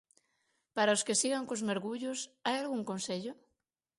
Para 0.75 0.95
os 0.97 1.05
que 1.05 1.19
sigan 1.21 1.47
cos 1.49 1.65
mergullos, 1.69 2.19
hai 2.45 2.55
algún 2.59 2.81
consello? 2.89 3.33